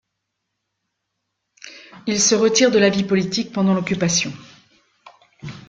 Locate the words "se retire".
2.19-2.71